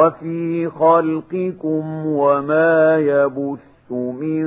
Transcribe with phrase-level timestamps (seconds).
[0.00, 4.44] وفي خلقكم وما يبث من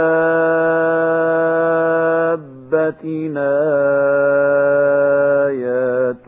[5.47, 6.27] آيات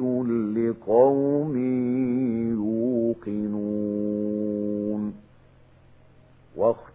[0.58, 1.54] لقوم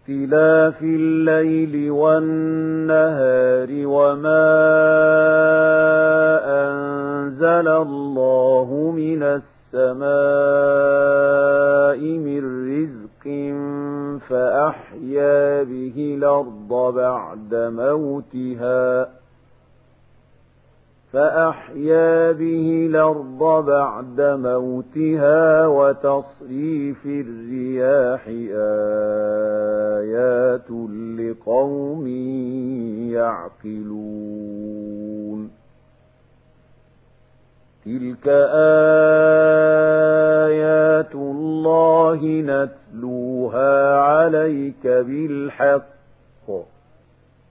[0.09, 4.58] واختلاف الليل والنهار وما
[26.05, 28.27] وتصريف الرياح
[29.97, 30.71] آيات
[31.19, 32.07] لقوم
[33.65, 34.59] يعقلون.
[37.85, 38.27] تلك
[40.67, 45.99] آيات الله نتلوها عليك بالحق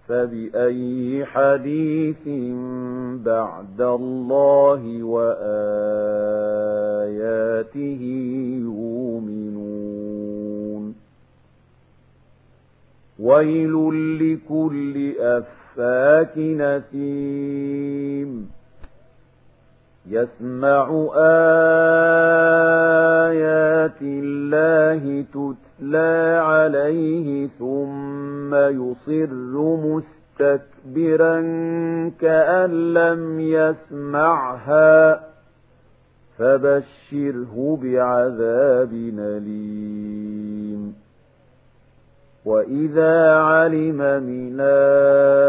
[0.08, 2.28] فبأي حديث
[3.24, 5.00] بعد الله
[7.08, 8.02] وآياته
[8.62, 9.74] يؤمنون.
[13.18, 13.74] ويل
[14.18, 18.30] لكل أفاك نسيم.
[20.10, 21.28] يسمع آيات
[24.02, 31.40] الله تتلى عليه ثم يصر مستكبرا
[32.20, 35.28] كأن لم يسمعها.
[36.38, 40.94] فبشره بعذاب أليم.
[42.44, 45.47] وإذا علم من آياتنا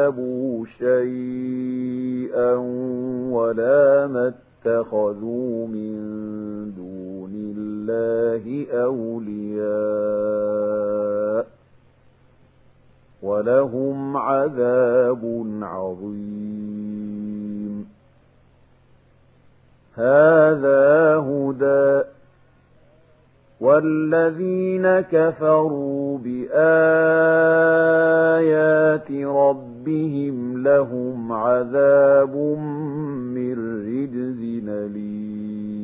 [0.00, 2.54] كسبوا شيئا
[3.30, 4.32] ولا ما
[4.66, 5.94] اتخذوا من
[6.76, 9.70] دون الله أولياء
[13.22, 16.70] ولهم عذاب عظيم
[19.94, 22.02] هذا هدى
[23.60, 26.60] والذين كفروا بآيات
[29.12, 32.36] ربهم لهم عذاب
[33.34, 33.52] من
[33.86, 35.79] رجز أليم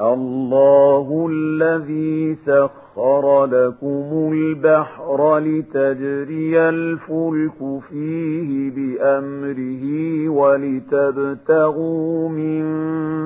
[0.00, 9.84] الله الذي سخر لكم البحر لتجري الفلك فيه بأمره
[10.28, 12.64] ولتبتغوا من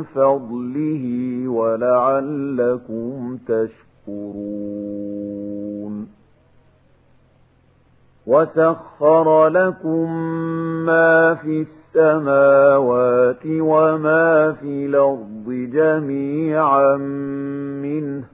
[0.03, 1.05] فضله
[1.49, 3.83] ولعلكم تشكرون.
[8.27, 10.13] وسخر لكم
[10.87, 16.97] ما في السماوات وما في الأرض جميعا
[17.83, 18.25] منه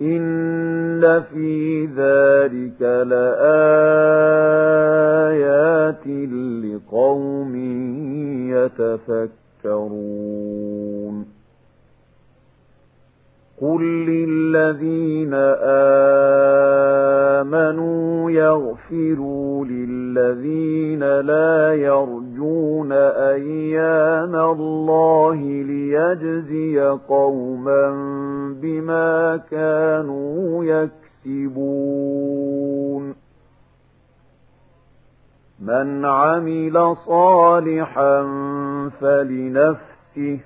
[0.00, 4.46] إن في ذلك لآيات
[6.64, 7.56] لقوم
[9.64, 11.26] يتفكرون
[13.60, 15.56] قل للذين آمنوا
[18.36, 27.90] يغفروا للذين لا يرجون أيام الله ليجزي قوما
[28.62, 32.06] بما كانوا يكسبون.
[35.60, 38.22] من عمل صالحا
[39.00, 40.38] فلنفسه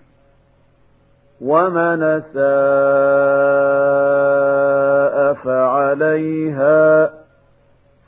[1.40, 2.50] ومن ساء
[5.34, 7.10] فعليها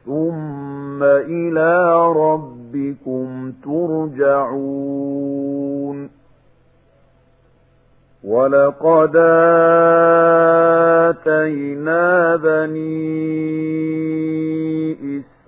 [0.07, 5.23] ثم إلى ربكم ترجعون
[8.25, 9.17] ولقد
[11.11, 13.13] آتينا بني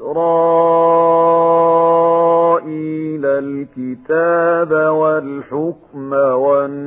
[0.04, 0.94] إسرائيل
[3.26, 6.84] الكتاب والحكم والنبوءة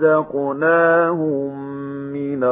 [0.00, 0.90] ورزقناهم
[2.12, 2.44] من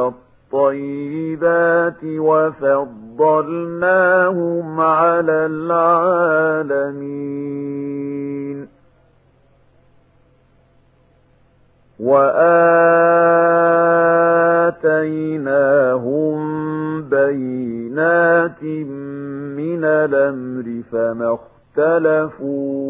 [0.53, 2.81] الطيبات وفضلناهم
[4.81, 6.79] على العالمين.
[15.19, 16.39] وآتيناهم
[17.01, 18.63] بينات
[19.57, 21.37] من الأمر فما
[21.77, 22.89] اختلفوا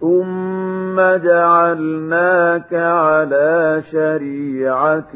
[0.00, 5.14] ثم جعلناك على شريعة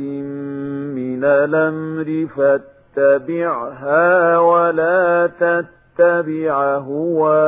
[0.95, 5.29] من الأمر فاتبعها ولا
[5.99, 7.39] يتبع هواء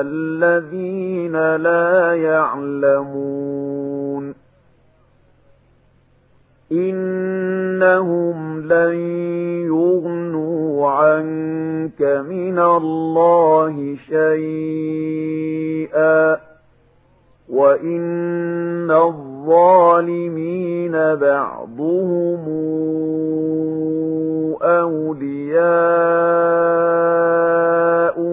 [0.00, 3.97] الذين لا يعلمون
[6.72, 8.94] إنهم لن
[9.66, 15.68] يغنوا عنك من الله شيئا
[17.48, 22.48] وإن الظالمين بعضهم
[24.62, 25.68] أولياء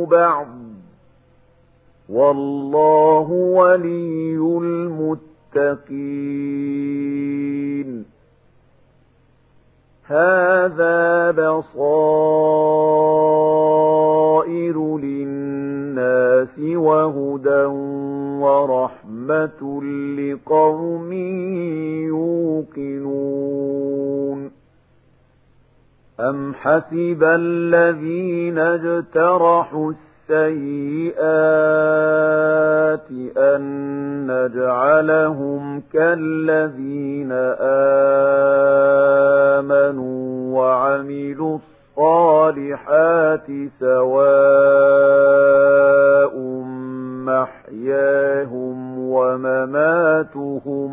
[0.05, 0.47] بعض
[2.09, 5.95] والله ولي المتقين
[10.07, 11.77] هذا بصائر
[14.97, 17.65] للناس وهدى
[18.41, 19.81] ورحمة
[20.17, 21.13] لقوم
[22.73, 23.45] يوقنون
[26.19, 29.93] أم حسب الذين اجترحوا
[30.29, 31.35] السيئات
[33.37, 33.61] أن
[34.27, 37.31] نجعلهم كالذين
[39.61, 41.57] آمنوا وعملوا
[41.97, 43.47] الصالحات
[43.79, 45.05] سواء
[47.25, 50.91] محياهم ومماتهم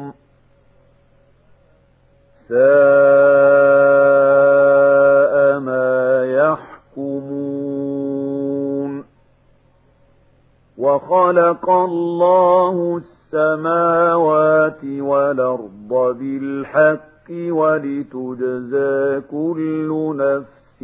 [2.49, 3.52] ساء
[10.83, 20.83] وخلق الله السماوات والأرض بالحق ولتجزى كل نفس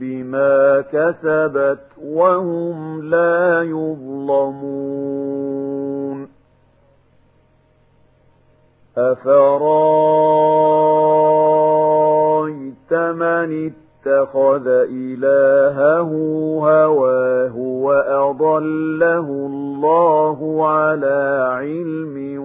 [0.00, 4.90] بما كسبت وهم لا يظلمون.
[8.98, 9.30] أفرأيت
[12.92, 13.72] من
[14.06, 16.10] اتخذ إلهه
[16.60, 17.56] هواه
[18.30, 22.36] وأضله الله على علم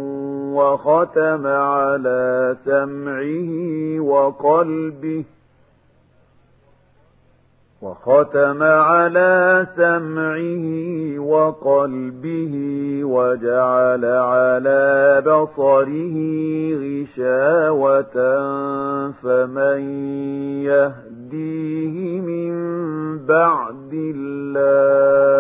[0.56, 5.24] وختم على سمعه وقلبه
[7.82, 10.66] وختم على سمعه
[11.20, 12.54] وقلبه
[13.04, 16.16] وجعل على بصره
[16.82, 18.18] غشاوة
[19.12, 19.82] فمن
[21.36, 22.56] يهديه من
[23.26, 25.36] بعد الله.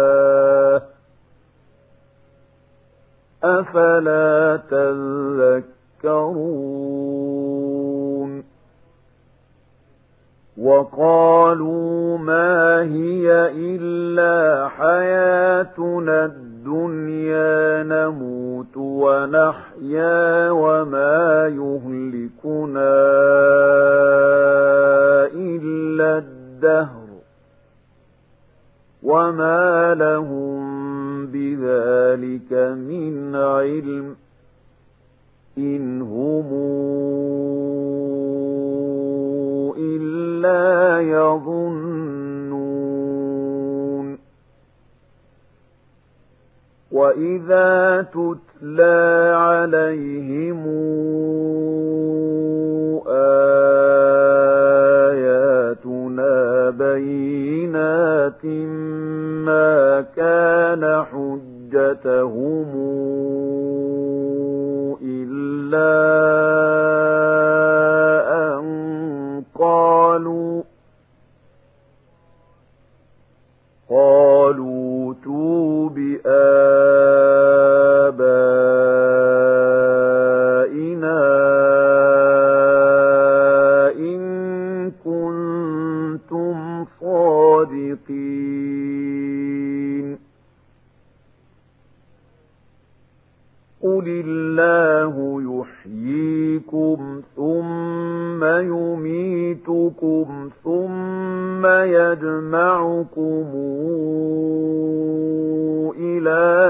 [3.43, 4.59] أفلا
[6.03, 6.85] تذكرون؟
[10.57, 22.95] وقالوا ما هي إلا حياتنا الدنيا نموت ونحيا وما يهلكنا.
[26.55, 27.07] الدهر
[29.03, 34.15] وما لهم بذلك من علم
[35.57, 36.53] إن هم
[39.77, 41.75] إلا يظنون.
[46.91, 50.65] وإذا تتلى عليهم
[52.95, 53.84] ثم
[56.95, 58.45] بينات
[59.45, 62.69] ما كان حجتهم
[65.01, 65.95] إلا
[68.37, 70.63] أن قالوا
[73.89, 76.74] قالوا توبئا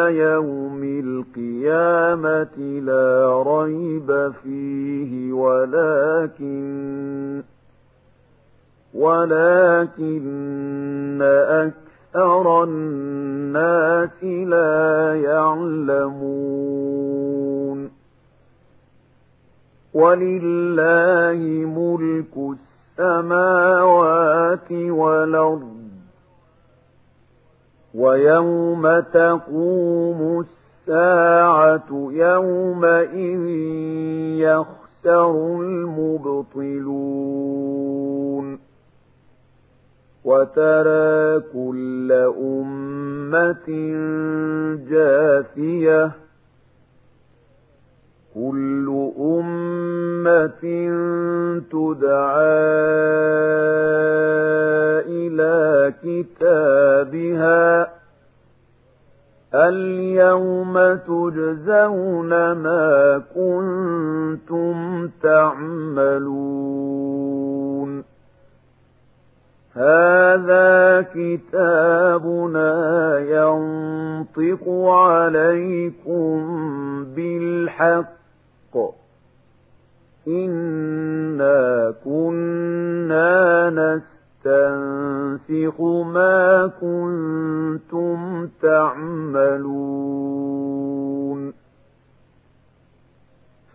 [0.10, 7.44] يوم القيامة لا ريب فيه ولكن
[8.94, 16.66] ولكن أكثر الناس لا يعلمون.
[19.94, 22.58] ولله ملك
[23.00, 25.75] السماوات والأرض.
[27.96, 33.46] ويوم تقوم الساعة يومئذ
[34.40, 37.26] يخسر المبطلون
[40.26, 42.12] وترى كل
[42.42, 43.68] أمة
[44.90, 46.12] جاثية
[48.36, 50.64] كل أمة
[51.72, 52.66] تدعى
[55.08, 57.88] إلى كتابها
[59.54, 66.76] اليوم تجزون ما كنتم تعملون
[69.74, 72.70] هذا كتابنا
[73.20, 76.36] ينطق عليكم
[77.16, 78.25] بالحق
[80.28, 83.70] إنا كنا
[84.46, 89.96] نستنسخ ما كنتم تعملون.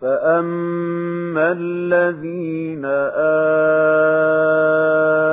[0.01, 2.85] فأما الذين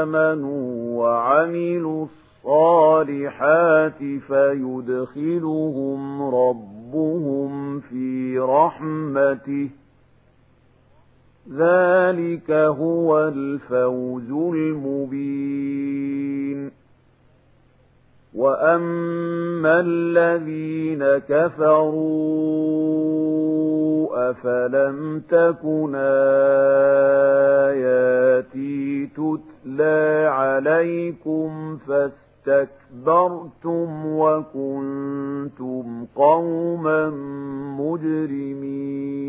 [0.02, 2.06] آمنوا وعملوا
[2.44, 3.98] الصالحات
[4.28, 6.77] فيدخلهم ربهم
[7.90, 9.68] في رحمته
[11.52, 15.98] ذلك هو الفوز المبين
[18.34, 22.08] وأما الذين كفروا
[24.30, 25.94] أفلم تكن
[27.68, 31.78] آياتي تتلى عليكم
[32.48, 37.10] فاستكبرتم وكنتم قوما
[37.80, 39.22] مجرمين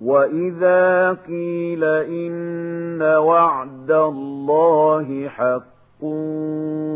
[0.00, 6.04] وإذا قيل إن وعد الله حق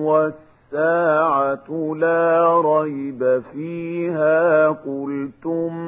[0.04, 5.78] والساعة لا ريب فيها قلتم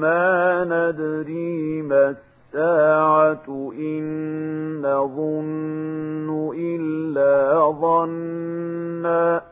[0.00, 2.14] ما ندري ما
[2.54, 9.42] الساعة إن نظن إلا ظنا.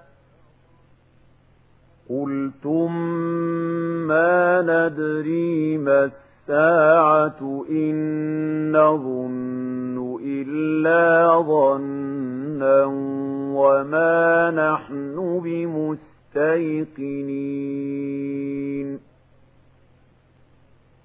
[2.10, 2.92] قلتم
[4.08, 12.84] ما ندري ما الساعة إن نظن إلا ظنا
[13.54, 17.57] وما نحن بمستيقنين.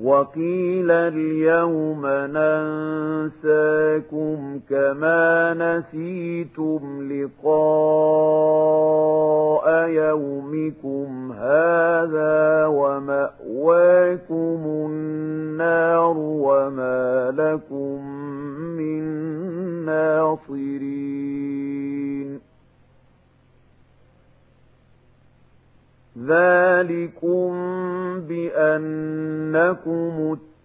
[0.00, 2.06] وقيل اليوم
[3.36, 7.48] ننساكم كما نسيتم لقاء
[9.88, 18.04] يومكم هذا ومأواكم النار وما لكم
[18.78, 19.04] من
[19.84, 20.98] ناصرين
[26.26, 27.50] ذلكم
[28.28, 29.56] بأنكم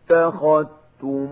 [0.10, 1.27] اتخذتم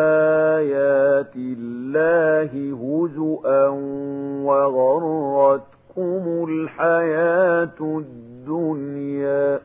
[0.00, 2.50] آيات الله
[2.82, 3.68] هزؤا
[4.44, 9.60] وغرتكم الحياة الدنيا